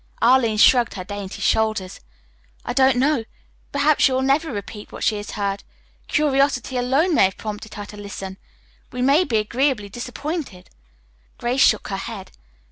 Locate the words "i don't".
2.65-2.97